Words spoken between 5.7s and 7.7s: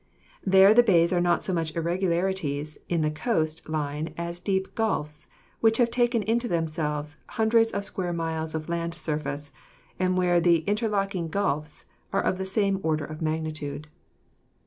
have taken into themselves hun dreds